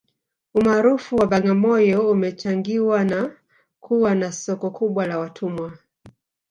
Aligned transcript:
umaarufu 0.55 1.15
wa 1.15 1.27
bagamoyo 1.31 2.09
umechangiwa 2.13 3.03
na 3.05 3.21
kuwa 3.79 4.15
na 4.15 4.31
soko 4.31 4.71
kubwa 4.77 5.07
la 5.07 5.19
watumwa 5.19 5.71